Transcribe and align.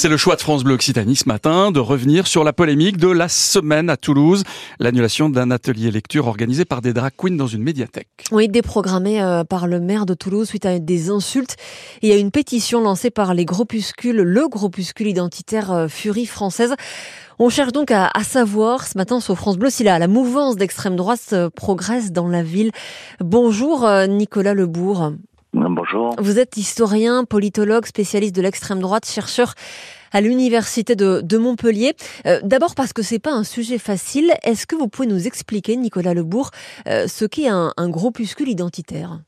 C'est 0.00 0.08
le 0.08 0.16
choix 0.16 0.34
de 0.34 0.40
France 0.40 0.64
Bleu 0.64 0.72
Occitanie 0.72 1.14
ce 1.14 1.28
matin 1.28 1.72
de 1.72 1.78
revenir 1.78 2.26
sur 2.26 2.42
la 2.42 2.54
polémique 2.54 2.96
de 2.96 3.08
la 3.08 3.28
semaine 3.28 3.90
à 3.90 3.98
Toulouse, 3.98 4.44
l'annulation 4.78 5.28
d'un 5.28 5.50
atelier 5.50 5.90
lecture 5.90 6.26
organisé 6.26 6.64
par 6.64 6.80
des 6.80 6.94
drag 6.94 7.12
queens 7.14 7.36
dans 7.36 7.46
une 7.46 7.62
médiathèque. 7.62 8.08
Oui, 8.32 8.48
déprogrammé 8.48 9.20
euh, 9.20 9.44
par 9.44 9.66
le 9.66 9.78
maire 9.78 10.06
de 10.06 10.14
Toulouse 10.14 10.48
suite 10.48 10.64
à 10.64 10.78
des 10.78 11.10
insultes 11.10 11.56
et 12.00 12.14
à 12.14 12.16
une 12.16 12.30
pétition 12.30 12.80
lancée 12.80 13.10
par 13.10 13.34
les 13.34 13.44
groupuscules, 13.44 14.22
le 14.22 14.48
groupuscule 14.48 15.08
identitaire 15.08 15.70
euh, 15.70 15.86
Furie 15.86 16.24
française. 16.24 16.72
On 17.38 17.50
cherche 17.50 17.72
donc 17.72 17.90
à, 17.90 18.10
savoir 18.24 18.86
ce 18.86 18.96
matin 18.96 19.20
sur 19.20 19.36
France 19.36 19.58
Bleu 19.58 19.68
si 19.68 19.84
la, 19.84 19.98
la 19.98 20.08
mouvance 20.08 20.56
d'extrême 20.56 20.96
droite 20.96 21.20
euh, 21.34 21.50
progresse 21.50 22.10
dans 22.10 22.26
la 22.26 22.42
ville. 22.42 22.70
Bonjour 23.20 23.86
Nicolas 24.08 24.54
Lebourg. 24.54 25.12
Vous 26.18 26.38
êtes 26.38 26.56
historien, 26.56 27.24
politologue, 27.24 27.86
spécialiste 27.86 28.34
de 28.34 28.42
l'extrême 28.42 28.80
droite, 28.80 29.06
chercheur 29.06 29.54
à 30.12 30.20
l'université 30.20 30.96
de, 30.96 31.36
Montpellier. 31.38 31.94
Euh, 32.26 32.40
d'abord 32.42 32.74
parce 32.74 32.92
que 32.92 33.02
c'est 33.02 33.18
pas 33.18 33.32
un 33.32 33.44
sujet 33.44 33.78
facile. 33.78 34.32
Est-ce 34.42 34.66
que 34.66 34.76
vous 34.76 34.88
pouvez 34.88 35.08
nous 35.08 35.26
expliquer, 35.26 35.76
Nicolas 35.76 36.14
Lebourg, 36.14 36.50
euh, 36.86 37.06
ce 37.08 37.24
qu'est 37.24 37.48
un, 37.48 37.72
un 37.76 37.88
groupuscule 37.88 38.48
identitaire? 38.48 39.20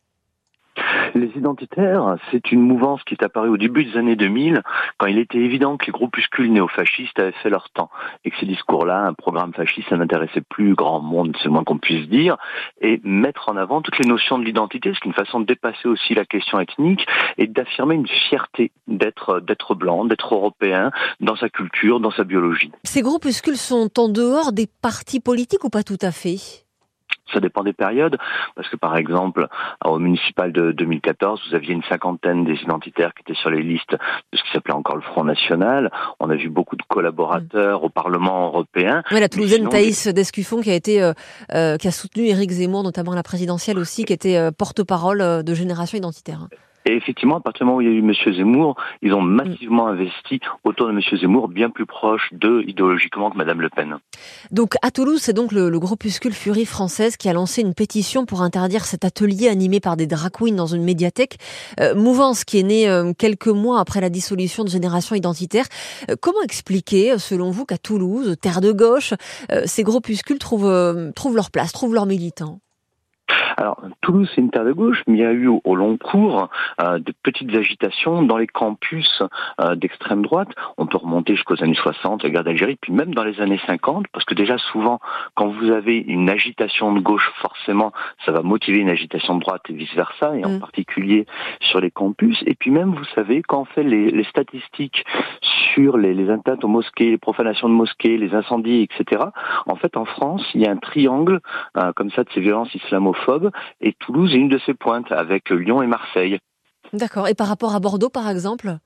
Les 1.18 1.32
identitaires, 1.36 2.16
c'est 2.30 2.52
une 2.52 2.60
mouvance 2.60 3.02
qui 3.04 3.14
est 3.14 3.24
apparue 3.24 3.48
au 3.48 3.56
début 3.56 3.84
des 3.84 3.96
années 3.96 4.16
2000, 4.16 4.62
quand 4.98 5.06
il 5.06 5.18
était 5.18 5.38
évident 5.38 5.76
que 5.76 5.86
les 5.86 5.92
groupuscules 5.92 6.52
néofascistes 6.52 7.18
avaient 7.18 7.32
fait 7.42 7.50
leur 7.50 7.70
temps, 7.70 7.90
et 8.24 8.30
que 8.30 8.36
ces 8.38 8.46
discours-là, 8.46 9.06
un 9.06 9.14
programme 9.14 9.52
fasciste, 9.52 9.88
ça 9.88 9.96
n'intéressait 9.96 10.40
plus 10.40 10.74
grand 10.74 11.00
monde, 11.00 11.36
c'est 11.38 11.46
le 11.46 11.50
moins 11.50 11.64
qu'on 11.64 11.78
puisse 11.78 12.08
dire, 12.08 12.36
et 12.80 13.00
mettre 13.04 13.48
en 13.48 13.56
avant 13.56 13.82
toutes 13.82 13.98
les 13.98 14.08
notions 14.08 14.38
de 14.38 14.44
l'identité, 14.44 14.92
c'est 14.94 15.06
une 15.06 15.14
façon 15.14 15.40
de 15.40 15.46
dépasser 15.46 15.88
aussi 15.88 16.14
la 16.14 16.24
question 16.24 16.60
ethnique, 16.60 17.06
et 17.38 17.46
d'affirmer 17.46 17.94
une 17.94 18.08
fierté 18.08 18.72
d'être 18.86 19.40
d'être 19.40 19.74
blanc, 19.74 20.04
d'être 20.04 20.34
européen, 20.34 20.90
dans 21.20 21.36
sa 21.36 21.48
culture, 21.48 22.00
dans 22.00 22.10
sa 22.10 22.24
biologie. 22.24 22.70
Ces 22.84 23.02
groupuscules 23.02 23.56
sont 23.56 23.90
en 23.98 24.08
dehors 24.08 24.52
des 24.52 24.66
partis 24.66 25.20
politiques 25.20 25.64
ou 25.64 25.70
pas 25.70 25.82
tout 25.82 25.98
à 26.00 26.10
fait? 26.10 26.61
Ça 27.32 27.40
dépend 27.40 27.62
des 27.62 27.72
périodes, 27.72 28.18
parce 28.54 28.68
que 28.68 28.76
par 28.76 28.96
exemple, 28.96 29.46
au 29.84 29.98
municipal 29.98 30.52
de 30.52 30.72
2014, 30.72 31.42
vous 31.48 31.54
aviez 31.54 31.74
une 31.74 31.82
cinquantaine 31.84 32.44
des 32.44 32.54
identitaires 32.54 33.12
qui 33.14 33.22
étaient 33.22 33.40
sur 33.40 33.50
les 33.50 33.62
listes 33.62 33.92
de 33.92 34.36
ce 34.36 34.42
qui 34.42 34.50
s'appelait 34.52 34.74
encore 34.74 34.96
le 34.96 35.02
Front 35.02 35.24
National. 35.24 35.90
On 36.20 36.30
a 36.30 36.34
vu 36.34 36.48
beaucoup 36.48 36.76
de 36.76 36.82
collaborateurs 36.88 37.84
au 37.84 37.88
Parlement 37.88 38.46
européen. 38.46 39.02
Oui, 39.10 39.20
la 39.20 39.28
Toulousaine 39.28 39.68
Thaïs 39.68 40.08
Descuffon 40.08 40.60
qui 40.60 40.70
a 40.70 40.74
été, 40.74 41.02
euh, 41.02 41.12
euh, 41.52 41.76
qui 41.76 41.88
a 41.88 41.90
soutenu 41.90 42.26
Éric 42.26 42.50
Zemmour, 42.50 42.82
notamment 42.82 43.12
à 43.12 43.16
la 43.16 43.22
présidentielle 43.22 43.78
aussi, 43.78 44.04
qui 44.04 44.12
était 44.12 44.36
euh, 44.36 44.50
porte-parole 44.50 45.42
de 45.44 45.54
Génération 45.54 45.98
Identitaire. 45.98 46.48
Et 46.84 46.94
effectivement, 46.94 47.36
à 47.36 47.40
partir 47.40 47.64
du 47.64 47.66
moment 47.66 47.78
où 47.78 47.80
il 47.80 47.88
y 47.88 47.90
a 47.90 47.94
eu 47.94 47.98
M. 47.98 48.12
Zemmour, 48.34 48.76
ils 49.02 49.14
ont 49.14 49.20
massivement 49.20 49.86
investi 49.86 50.40
autour 50.64 50.88
de 50.88 50.92
M. 50.92 51.00
Zemmour, 51.18 51.48
bien 51.48 51.70
plus 51.70 51.86
proche 51.86 52.28
d'eux 52.32 52.62
idéologiquement 52.66 53.30
que 53.30 53.36
Mme 53.36 53.60
Le 53.60 53.68
Pen. 53.68 53.98
Donc 54.50 54.74
à 54.82 54.90
Toulouse, 54.90 55.20
c'est 55.22 55.32
donc 55.32 55.52
le, 55.52 55.70
groupuscule 55.78 56.32
Furie 56.32 56.64
française 56.64 57.16
qui 57.16 57.28
a 57.28 57.32
lancé 57.32 57.60
une 57.60 57.74
pétition 57.74 58.24
pour 58.24 58.42
interdire 58.42 58.84
cet 58.84 59.04
atelier 59.04 59.48
animé 59.48 59.80
par 59.80 59.96
des 59.96 60.06
drag 60.06 60.32
queens 60.32 60.54
dans 60.54 60.66
une 60.66 60.84
médiathèque. 60.84 61.38
Euh, 61.80 61.94
mouvance 61.94 62.44
qui 62.44 62.58
est 62.58 62.62
née 62.62 62.88
euh, 62.88 63.12
quelques 63.16 63.48
mois 63.48 63.80
après 63.80 64.00
la 64.00 64.10
dissolution 64.10 64.64
de 64.64 64.68
Génération 64.68 65.16
Identitaire. 65.16 65.66
Euh, 66.10 66.16
comment 66.20 66.42
expliquer, 66.42 67.18
selon 67.18 67.50
vous, 67.50 67.64
qu'à 67.64 67.78
Toulouse, 67.78 68.36
terre 68.40 68.60
de 68.60 68.72
gauche, 68.72 69.14
ces 69.64 69.82
groupuscules 69.82 70.38
trouvent, 70.38 71.12
trouvent 71.14 71.36
leur 71.36 71.50
place, 71.50 71.72
trouvent 71.72 71.94
leurs 71.94 72.06
militants? 72.06 72.60
Alors, 73.56 73.82
Toulouse, 74.00 74.30
c'est 74.34 74.40
une 74.40 74.50
terre 74.50 74.64
de 74.64 74.72
gauche, 74.72 75.02
mais 75.06 75.18
il 75.18 75.20
y 75.20 75.24
a 75.24 75.32
eu 75.32 75.48
au, 75.48 75.74
long 75.74 75.96
cours 75.96 76.48
euh, 76.80 76.98
de 76.98 77.12
petites 77.22 77.54
agitations 77.54 78.22
dans 78.22 78.36
les 78.36 78.46
campus 78.46 79.22
euh, 79.60 79.74
d'extrême 79.74 80.22
droite. 80.22 80.48
On 80.78 80.86
peut 80.86 80.98
remonter 80.98 81.34
jusqu'aux 81.34 81.62
années 81.62 81.74
60, 81.74 82.22
la 82.22 82.30
guerre 82.30 82.44
d'Algérie, 82.44 82.76
puis 82.80 82.92
même 82.92 83.14
dans 83.14 83.24
les 83.24 83.40
années 83.40 83.60
50, 83.66 84.06
parce 84.12 84.24
que 84.24 84.34
déjà 84.34 84.58
souvent, 84.58 85.00
quand 85.34 85.48
vous 85.48 85.70
avez 85.70 85.98
une 85.98 86.30
agitation 86.30 86.92
de 86.92 87.00
gauche, 87.00 87.30
forcément, 87.40 87.92
ça 88.24 88.32
va 88.32 88.42
motiver 88.42 88.78
une 88.78 88.90
agitation 88.90 89.34
de 89.36 89.40
droite 89.40 89.62
et 89.68 89.74
vice-versa, 89.74 90.36
et 90.36 90.44
en 90.44 90.50
mm. 90.50 90.60
particulier 90.60 91.26
sur 91.60 91.80
les 91.80 91.90
campus. 91.90 92.42
Et 92.46 92.54
puis 92.54 92.70
même, 92.70 92.94
vous 92.94 93.04
savez, 93.14 93.42
quand 93.42 93.62
on 93.62 93.64
fait 93.64 93.84
les, 93.84 94.22
statistiques 94.24 95.04
sur 95.74 95.98
les, 95.98 96.14
les 96.14 96.30
atteintes 96.30 96.64
aux 96.64 96.68
mosquées, 96.68 97.10
les 97.10 97.18
profanations 97.18 97.68
de 97.68 97.74
mosquées, 97.74 98.16
les 98.16 98.34
incendies, 98.34 98.82
etc., 98.82 99.22
en 99.66 99.76
fait, 99.76 99.96
en 99.96 100.04
France, 100.04 100.42
il 100.54 100.62
y 100.62 100.66
a 100.66 100.70
un 100.70 100.76
triangle 100.76 101.40
euh, 101.76 101.92
comme 101.94 102.10
ça 102.10 102.24
de 102.24 102.30
ces 102.32 102.40
violences 102.40 102.74
islamophobes 102.74 103.41
et 103.80 103.94
Toulouse 103.94 104.32
est 104.32 104.38
une 104.38 104.48
de 104.48 104.58
ses 104.66 104.74
pointes 104.74 105.10
avec 105.12 105.50
Lyon 105.50 105.82
et 105.82 105.86
Marseille. 105.86 106.38
D'accord. 106.92 107.28
Et 107.28 107.34
par 107.34 107.48
rapport 107.48 107.74
à 107.74 107.80
Bordeaux, 107.80 108.10
par 108.10 108.28
exemple? 108.28 108.76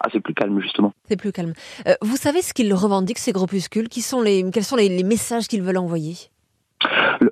Ah, 0.00 0.08
c'est 0.12 0.20
plus 0.20 0.34
calme, 0.34 0.60
justement. 0.60 0.92
C'est 1.08 1.16
plus 1.16 1.32
calme. 1.32 1.52
Euh, 1.86 1.94
vous 2.02 2.16
savez 2.16 2.42
ce 2.42 2.54
qu'ils 2.54 2.72
revendiquent, 2.72 3.18
ces 3.18 3.32
groupuscules? 3.32 3.88
Qui 3.88 4.00
sont 4.00 4.22
les, 4.22 4.44
Quels 4.50 4.64
sont 4.64 4.76
les, 4.76 5.02
messages 5.02 5.48
qu'ils 5.48 5.62
veulent 5.62 5.78
envoyer? 5.78 6.14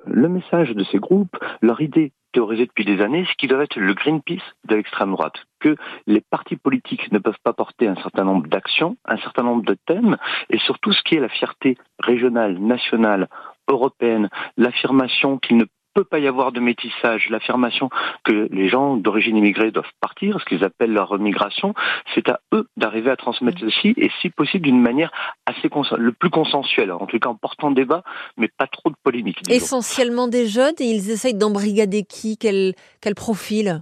Le, 0.05 0.27
message 0.27 0.71
de 0.71 0.83
ces 0.85 0.97
groupes, 0.97 1.37
leur 1.61 1.81
idée 1.81 2.11
théorisée 2.31 2.65
depuis 2.65 2.85
des 2.85 3.01
années, 3.01 3.25
c'est 3.27 3.35
qu'ils 3.35 3.49
doivent 3.49 3.61
être 3.61 3.77
le 3.77 3.93
Greenpeace 3.93 4.41
de 4.67 4.75
l'extrême 4.75 5.11
droite, 5.11 5.35
que 5.59 5.75
les 6.07 6.21
partis 6.21 6.55
politiques 6.55 7.11
ne 7.11 7.19
peuvent 7.19 7.37
pas 7.43 7.53
porter 7.53 7.87
un 7.87 7.95
certain 7.95 8.23
nombre 8.23 8.47
d'actions, 8.47 8.97
un 9.05 9.17
certain 9.17 9.43
nombre 9.43 9.63
de 9.63 9.77
thèmes, 9.85 10.17
et 10.49 10.57
surtout 10.57 10.93
ce 10.93 11.03
qui 11.03 11.15
est 11.15 11.19
la 11.19 11.29
fierté 11.29 11.77
régionale, 11.99 12.57
nationale, 12.57 13.29
européenne, 13.69 14.29
l'affirmation 14.57 15.37
qu'ils 15.37 15.57
ne 15.57 15.65
peut 15.93 16.03
pas 16.03 16.19
y 16.19 16.27
avoir 16.27 16.51
de 16.51 16.59
métissage. 16.59 17.29
L'affirmation 17.29 17.89
que 18.23 18.47
les 18.51 18.67
gens 18.69 18.97
d'origine 18.97 19.37
immigrée 19.37 19.71
doivent 19.71 19.85
partir, 20.01 20.39
ce 20.39 20.45
qu'ils 20.45 20.63
appellent 20.63 20.93
leur 20.93 21.17
migration, 21.19 21.73
c'est 22.13 22.29
à 22.29 22.39
eux 22.53 22.67
d'arriver 22.77 23.11
à 23.11 23.15
transmettre 23.15 23.59
ceci, 23.59 23.93
et 23.97 24.09
si 24.21 24.29
possible 24.29 24.65
d'une 24.65 24.81
manière 24.81 25.11
assez 25.45 25.69
le 25.97 26.11
plus 26.11 26.29
consensuelle, 26.29 26.91
en 26.91 27.05
tout 27.05 27.19
cas 27.19 27.29
en 27.29 27.35
portant 27.35 27.71
débat, 27.71 28.03
mais 28.37 28.47
pas 28.47 28.67
trop 28.67 28.89
de 28.89 28.95
polémique. 29.03 29.39
Essentiellement 29.49 30.27
des 30.27 30.47
jeunes, 30.47 30.75
et 30.79 30.85
ils 30.85 31.11
essayent 31.11 31.33
d'embrigader 31.33 32.03
qui 32.03 32.37
quel, 32.37 32.73
quel 33.01 33.15
profil? 33.15 33.81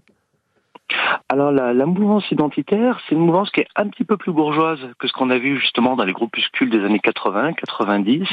Alors 1.29 1.51
la, 1.51 1.73
la, 1.73 1.85
mouvance 1.85 2.29
identitaire, 2.31 2.99
c'est 3.07 3.15
une 3.15 3.21
mouvance 3.21 3.49
qui 3.51 3.61
est 3.61 3.67
un 3.75 3.87
petit 3.87 4.03
peu 4.03 4.17
plus 4.17 4.31
bourgeoise 4.31 4.79
que 4.99 5.07
ce 5.07 5.13
qu'on 5.13 5.29
a 5.29 5.37
vu 5.37 5.59
justement 5.59 5.95
dans 5.95 6.03
les 6.03 6.13
groupuscules 6.13 6.69
des 6.69 6.83
années 6.83 6.99
80, 6.99 7.53
90. 7.53 8.27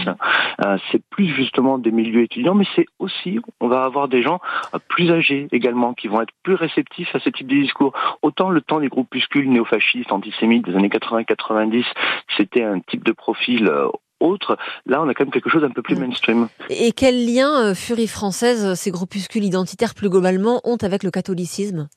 Euh, 0.64 0.76
c'est 0.90 1.02
plus 1.10 1.28
justement 1.28 1.78
des 1.78 1.90
milieux 1.90 2.22
étudiants, 2.22 2.54
mais 2.54 2.66
c'est 2.74 2.86
aussi, 2.98 3.40
on 3.60 3.68
va 3.68 3.84
avoir 3.84 4.08
des 4.08 4.22
gens 4.22 4.40
euh, 4.74 4.78
plus 4.88 5.10
âgés 5.10 5.48
également 5.52 5.94
qui 5.94 6.08
vont 6.08 6.20
être 6.20 6.32
plus 6.42 6.54
réceptifs 6.54 7.14
à 7.14 7.20
ce 7.20 7.30
type 7.30 7.46
de 7.46 7.56
discours. 7.56 7.92
Autant 8.22 8.50
le 8.50 8.60
temps 8.60 8.80
des 8.80 8.88
groupuscules 8.88 9.48
néofascistes, 9.48 10.12
antisémites 10.12 10.64
des 10.64 10.74
années 10.74 10.88
80-90, 10.88 11.84
c'était 12.36 12.64
un 12.64 12.80
type 12.80 13.04
de 13.04 13.12
profil 13.12 13.68
euh, 13.68 13.88
autre. 14.20 14.56
Là, 14.86 15.00
on 15.00 15.08
a 15.08 15.14
quand 15.14 15.24
même 15.24 15.32
quelque 15.32 15.50
chose 15.50 15.62
d'un 15.62 15.70
peu 15.70 15.82
plus 15.82 15.96
mainstream. 15.96 16.48
Et 16.70 16.90
quel 16.90 17.24
lien 17.24 17.74
Furie 17.74 18.08
française, 18.08 18.74
ces 18.74 18.90
groupuscules 18.90 19.44
identitaires 19.44 19.94
plus 19.94 20.08
globalement, 20.08 20.60
ont 20.64 20.78
avec 20.82 21.04
le 21.04 21.12
catholicisme? 21.12 21.88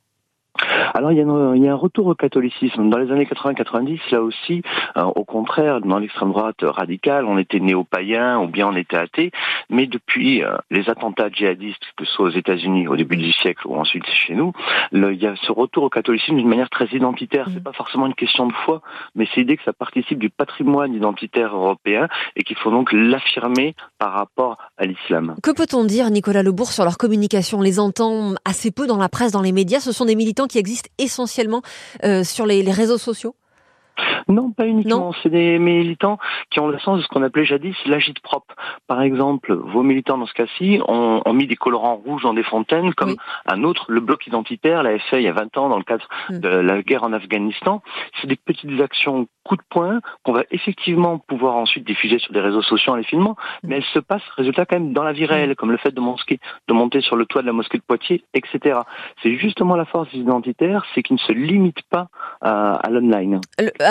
Alors 0.94 1.12
il 1.12 1.18
y, 1.18 1.68
a 1.68 1.72
un 1.72 1.76
retour 1.76 2.08
au 2.08 2.16
catholicisme. 2.16 2.90
Dans 2.90 2.98
les 2.98 3.12
années 3.12 3.26
80-90, 3.26 4.00
là 4.12 4.22
aussi, 4.22 4.62
euh, 4.98 5.04
au 5.04 5.24
contraire, 5.24 5.82
dans 5.82 6.00
l'extrême 6.00 6.32
droite 6.32 6.62
radicale, 6.62 7.26
on 7.26 7.38
était 7.38 7.60
néo-païen 7.60 8.40
ou 8.40 8.48
bien 8.48 8.68
on 8.68 8.76
était 8.76 8.98
athée, 8.98 9.32
mais 9.70 9.88
depuis 9.88 10.44
euh, 10.44 10.56
les 10.70 10.90
attentats 10.90 11.30
djihadistes, 11.30 11.84
que 11.98 12.06
ce 12.06 12.12
soit 12.12 12.26
aux 12.26 12.32
États-Unis 12.32 12.88
au 12.88 12.96
début 12.96 13.18
du 13.18 13.32
siècle 13.32 13.68
ou 13.68 13.76
ensuite 13.76 14.06
chez 14.08 14.36
nous, 14.36 14.54
il 14.92 15.22
y 15.22 15.28
a 15.28 15.36
ce 15.36 15.52
retour 15.52 15.84
au 15.84 15.90
catholicisme 15.90 16.36
d'une 16.36 16.48
manière 16.48 16.70
très 16.70 16.88
identitaire. 16.88 17.48
C'est 17.54 17.60
mm. 17.60 17.64
pas 17.64 17.74
forcément 17.74 18.06
une 18.08 18.16
question 18.16 18.48
de 18.48 18.54
foi, 18.66 18.82
mais 19.16 19.28
c'est 19.34 19.42
l'idée 19.42 19.58
que 19.58 19.64
ça 19.64 19.74
participe 19.74 20.20
du 20.20 20.30
patrimoine 20.30 20.94
identitaire 20.94 21.56
européen 21.56 22.08
et 22.36 22.44
qu'il 22.44 22.58
faut 22.58 22.72
donc 22.72 22.92
l'affirmer 22.92 23.76
par 23.98 24.14
rapport 24.14 24.58
à 24.78 24.86
l'islam. 24.86 25.36
Que 25.42 25.52
peut-on 25.52 25.84
dire, 25.86 26.10
Nicolas 26.10 26.44
Lebourg, 26.44 26.72
sur 26.72 26.84
leur 26.84 26.98
communication? 26.98 27.60
On 27.60 27.62
les 27.62 27.80
entend 27.80 28.34
assez 28.46 28.72
peu 28.72 28.88
dans 28.88 28.98
la 28.98 29.10
presse, 29.10 29.32
dans 29.32 29.42
les 29.42 29.52
médias. 29.52 29.80
Ce 29.80 29.92
sont 29.92 30.06
des 30.06 30.16
militants 30.16 30.48
qui 30.48 30.58
existent 30.58 30.81
essentiellement 30.98 31.62
euh, 32.04 32.24
sur 32.24 32.46
les 32.46 32.70
réseaux 32.72 32.98
sociaux 32.98 33.36
non, 34.28 34.52
pas 34.52 34.68
uniquement. 34.68 35.14
C'est 35.22 35.30
des 35.30 35.60
militants 35.60 36.18
qui 36.50 36.60
ont 36.60 36.68
le 36.68 36.80
sens 36.80 36.98
de 36.98 37.04
ce 37.04 37.08
qu'on 37.08 37.24
appelait 37.24 37.46
jadis 37.46 37.76
l'agite 37.86 38.20
propre. 38.20 38.56
Par 38.88 39.02
exemple, 39.02 39.54
vos 39.54 39.84
militants 39.84 40.18
dans 40.18 40.26
ce 40.26 40.34
cas-ci 40.34 40.80
ont, 40.88 41.22
mis 41.34 41.48
des 41.48 41.56
colorants 41.56 41.96
rouges 41.96 42.24
dans 42.24 42.34
des 42.34 42.44
fontaines, 42.44 42.94
comme 42.94 43.16
un 43.46 43.64
autre, 43.64 43.86
le 43.90 44.02
bloc 44.02 44.28
identitaire, 44.28 44.84
l'a 44.84 44.98
fait 45.00 45.22
il 45.22 45.24
y 45.24 45.28
a 45.28 45.34
20 45.34 45.58
ans 45.58 45.70
dans 45.70 45.78
le 45.78 45.84
cadre 45.84 46.08
hmm. 46.30 46.40
de 46.40 46.50
la 46.50 46.82
guerre 46.82 47.04
en 47.04 47.14
Afghanistan. 47.14 47.82
C'est 48.20 48.28
des 48.28 48.36
petites 48.36 48.80
actions 48.82 49.28
coup 49.44 49.56
de 49.56 49.64
poing 49.70 50.02
qu'on 50.24 50.34
va 50.34 50.44
effectivement 50.52 51.18
pouvoir 51.18 51.56
ensuite 51.56 51.86
diffuser 51.86 52.20
sur 52.20 52.32
des 52.32 52.40
réseaux 52.40 52.62
sociaux 52.62 52.94
en 52.94 52.96
les 52.96 53.04
filmant, 53.04 53.36
hmm. 53.64 53.68
mais 53.68 53.78
elles 53.78 53.86
se 53.94 54.00
passent, 54.00 54.22
résultat, 54.38 54.66
quand 54.66 54.78
même 54.78 54.94
dans 54.94 55.04
la 55.04 55.14
vie 55.14 55.24
hmm. 55.24 55.32
réelle, 55.32 55.56
comme 55.56 55.72
le 55.72 55.78
fait 55.78 55.92
de, 55.92 56.02
mosquée, 56.02 56.40
de 56.68 56.74
monter 56.74 57.02
sur 57.02 57.16
le 57.16 57.26
toit 57.26 57.42
de 57.42 57.48
la 57.48 57.54
mosquée 57.54 57.78
de 57.78 57.84
Poitiers, 57.84 58.24
etc. 58.34 58.80
C'est 59.24 59.36
justement 59.38 59.76
la 59.76 59.86
force 59.86 60.14
identitaire, 60.14 60.86
c'est 60.94 61.04
qu'ils 61.04 61.16
ne 61.16 61.20
se 61.20 61.32
limitent 61.32 61.84
pas 61.90 62.08
à, 62.42 62.76
à 62.76 62.90
l'online. 62.90 63.42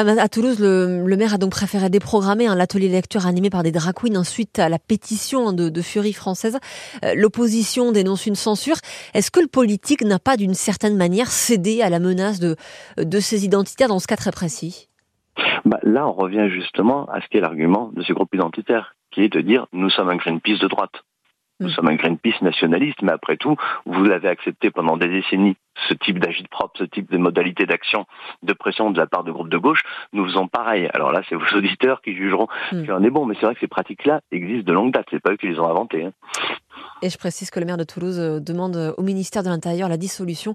À 0.08 0.28
Toulouse, 0.30 0.58
le, 0.60 1.16
maire 1.16 1.34
a 1.34 1.38
donc 1.38 1.50
préféré 1.50 1.90
déprogrammer 1.90 2.46
un 2.46 2.58
atelier 2.58 2.88
lecture 2.88 3.26
animé 3.26 3.50
par 3.50 3.62
des 3.62 3.70
drag 3.70 3.94
queens 3.94 4.16
ensuite 4.16 4.58
à 4.58 4.70
la 4.70 4.78
pétition 4.78 5.52
de, 5.52 5.68
de 5.68 5.82
Furie 5.82 6.14
française. 6.14 6.58
Euh, 7.04 7.12
l'opposition 7.14 7.92
dénonce 7.92 8.24
une 8.24 8.34
censure. 8.34 8.76
Est-ce 9.12 9.30
que 9.30 9.40
le 9.40 9.46
politique 9.46 10.02
n'a 10.02 10.18
pas 10.18 10.38
d'une 10.38 10.54
certaine 10.54 10.96
manière 10.96 11.26
cédé 11.26 11.82
à 11.82 11.90
la 11.90 11.98
menace 11.98 12.40
de, 12.40 12.56
de 12.96 13.20
ces 13.20 13.44
identitaires 13.44 13.88
dans 13.88 13.98
ce 13.98 14.06
cas 14.06 14.16
très 14.16 14.32
précis? 14.32 14.88
Bah, 15.66 15.80
Là, 15.82 16.08
on 16.08 16.12
revient 16.12 16.48
justement 16.48 17.04
à 17.10 17.20
ce 17.20 17.28
qui 17.28 17.36
est 17.36 17.42
l'argument 17.42 17.90
de 17.94 18.02
ces 18.02 18.14
groupes 18.14 18.34
identitaires, 18.34 18.94
qui 19.10 19.20
est 19.20 19.28
de 19.28 19.42
dire 19.42 19.66
nous 19.74 19.90
sommes 19.90 20.08
un 20.08 20.16
Greenpeace 20.16 20.60
de 20.60 20.68
droite. 20.68 20.94
Nous 21.60 21.68
mm. 21.68 21.70
sommes 21.70 21.88
un 21.88 21.94
Greenpeace 21.94 22.42
nationaliste, 22.42 23.02
mais 23.02 23.12
après 23.12 23.36
tout, 23.36 23.56
vous 23.86 24.04
l'avez 24.04 24.28
accepté 24.28 24.70
pendant 24.70 24.96
des 24.96 25.08
décennies, 25.08 25.56
ce 25.88 25.94
type 25.94 26.18
d'agite 26.18 26.48
propre, 26.48 26.78
ce 26.78 26.84
type 26.84 27.10
de 27.10 27.18
modalité 27.18 27.66
d'action, 27.66 28.06
de 28.42 28.52
pression 28.52 28.90
de 28.90 28.98
la 28.98 29.06
part 29.06 29.24
de 29.24 29.32
groupes 29.32 29.48
de 29.48 29.58
gauche, 29.58 29.82
nous 30.12 30.24
faisons 30.24 30.48
pareil. 30.48 30.88
Alors 30.94 31.12
là, 31.12 31.22
c'est 31.28 31.34
vos 31.34 31.46
auditeurs 31.56 32.02
qui 32.02 32.14
jugeront 32.14 32.48
mmh. 32.72 32.84
qui 32.84 32.92
en 32.92 33.02
est 33.02 33.10
bon, 33.10 33.26
mais 33.26 33.34
c'est 33.38 33.46
vrai 33.46 33.54
que 33.54 33.60
ces 33.60 33.68
pratiques-là 33.68 34.20
existent 34.32 34.66
de 34.66 34.72
longue 34.72 34.92
date, 34.92 35.06
c'est 35.10 35.20
pas 35.20 35.32
eux 35.32 35.36
qui 35.36 35.48
les 35.48 35.58
ont 35.58 35.68
inventées. 35.68 36.06
Hein. 36.06 36.12
Et 37.02 37.10
je 37.10 37.16
précise 37.16 37.50
que 37.50 37.60
le 37.60 37.66
maire 37.66 37.76
de 37.76 37.84
Toulouse 37.84 38.18
euh, 38.18 38.40
demande 38.40 38.94
au 38.96 39.02
ministère 39.02 39.42
de 39.42 39.48
l'Intérieur 39.48 39.88
la 39.88 39.96
dissolution 39.96 40.54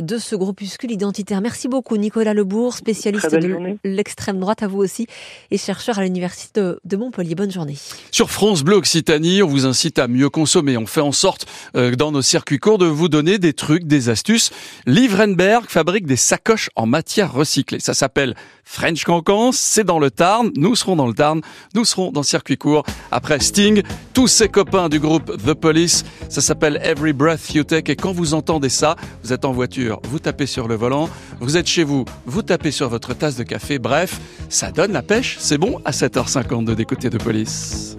de 0.00 0.18
ce 0.18 0.34
groupuscule 0.34 0.90
identitaire. 0.90 1.40
Merci 1.40 1.68
beaucoup 1.68 1.96
Nicolas 1.96 2.34
Lebourg, 2.34 2.74
spécialiste 2.74 3.30
de 3.30 3.76
l'extrême 3.84 4.40
droite 4.40 4.62
à 4.62 4.68
vous 4.68 4.78
aussi 4.78 5.06
et 5.50 5.58
chercheur 5.58 5.98
à 5.98 6.02
l'université 6.02 6.60
de 6.84 6.96
Montpellier. 6.96 7.34
Bonne 7.34 7.50
journée. 7.50 7.76
Sur 8.10 8.30
France 8.30 8.62
Bleu 8.62 8.76
Occitanie, 8.76 9.42
on 9.42 9.48
vous 9.48 9.66
incite 9.66 9.98
à 9.98 10.08
mieux 10.08 10.30
consommer. 10.30 10.76
On 10.76 10.86
fait 10.86 11.00
en 11.00 11.12
sorte 11.12 11.46
euh, 11.76 11.94
dans 11.94 12.10
nos 12.10 12.22
circuits 12.22 12.58
courts 12.58 12.78
de 12.78 12.86
vous 12.86 13.08
donner 13.08 13.38
des 13.38 13.52
trucs, 13.52 13.84
des 13.84 14.08
astuces. 14.08 14.50
Livrenberg 14.86 15.66
fabrique 15.68 16.06
des 16.06 16.16
sacoches 16.16 16.70
en 16.74 16.86
matière 16.86 17.32
recyclée. 17.32 17.80
Ça 17.80 17.94
s'appelle 17.94 18.34
French 18.64 19.04
Cancan, 19.04 19.52
c'est 19.52 19.84
dans 19.84 19.98
le 19.98 20.10
Tarn. 20.10 20.50
Nous 20.56 20.74
serons 20.76 20.96
dans 20.96 21.06
le 21.06 21.14
Tarn, 21.14 21.40
nous 21.74 21.84
serons 21.84 22.12
dans 22.12 22.22
circuit 22.22 22.56
court. 22.56 22.84
Après 23.10 23.40
Sting, 23.40 23.82
tous 24.14 24.28
ses 24.28 24.48
copains 24.48 24.88
du 24.88 24.98
groupe 25.00 25.36
The 25.44 25.54
Police. 25.54 25.81
Ça 25.86 26.40
s'appelle 26.40 26.80
Every 26.82 27.12
Breath 27.12 27.54
You 27.54 27.64
Take. 27.64 27.90
Et 27.90 27.96
quand 27.96 28.12
vous 28.12 28.34
entendez 28.34 28.68
ça, 28.68 28.96
vous 29.22 29.32
êtes 29.32 29.44
en 29.44 29.52
voiture, 29.52 30.00
vous 30.04 30.18
tapez 30.18 30.46
sur 30.46 30.68
le 30.68 30.74
volant, 30.74 31.08
vous 31.40 31.56
êtes 31.56 31.66
chez 31.66 31.84
vous, 31.84 32.04
vous 32.26 32.42
tapez 32.42 32.70
sur 32.70 32.88
votre 32.88 33.14
tasse 33.14 33.36
de 33.36 33.42
café. 33.42 33.78
Bref, 33.78 34.20
ça 34.48 34.70
donne 34.70 34.92
la 34.92 35.02
pêche. 35.02 35.36
C'est 35.40 35.58
bon 35.58 35.80
à 35.84 35.90
7h52 35.90 36.74
d'écouter 36.74 37.10
The 37.10 37.22
Police. 37.22 37.96